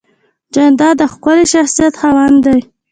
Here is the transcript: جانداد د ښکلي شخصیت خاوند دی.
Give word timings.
جانداد 0.53 0.95
د 0.99 1.03
ښکلي 1.13 1.45
شخصیت 1.53 1.93
خاوند 2.01 2.37
دی. 2.45 2.59